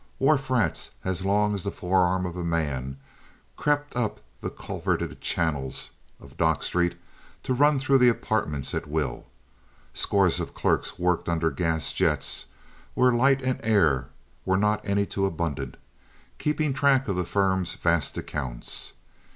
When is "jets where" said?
11.93-13.11